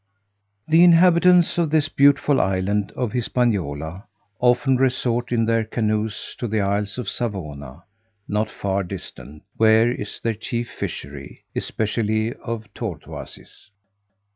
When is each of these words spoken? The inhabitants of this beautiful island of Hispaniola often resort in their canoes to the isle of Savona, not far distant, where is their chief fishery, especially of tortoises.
The 0.67 0.83
inhabitants 0.83 1.59
of 1.59 1.69
this 1.69 1.87
beautiful 1.87 2.41
island 2.41 2.91
of 2.95 3.11
Hispaniola 3.11 4.05
often 4.39 4.77
resort 4.77 5.31
in 5.31 5.45
their 5.45 5.63
canoes 5.63 6.33
to 6.39 6.47
the 6.47 6.59
isle 6.59 6.87
of 6.97 7.07
Savona, 7.07 7.83
not 8.27 8.49
far 8.49 8.83
distant, 8.83 9.43
where 9.57 9.91
is 9.91 10.19
their 10.19 10.33
chief 10.33 10.71
fishery, 10.71 11.45
especially 11.55 12.33
of 12.37 12.65
tortoises. 12.73 13.69